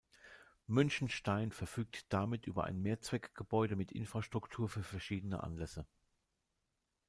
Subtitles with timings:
[0.65, 5.85] Münchenstein verfügt damit über ein Mehrzweckgebäude mit Infrastruktur für verschiedene Anlässe.